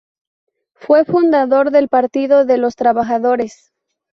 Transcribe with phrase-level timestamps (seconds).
[0.73, 3.71] Fue fundador del Partido de los Trabajadores.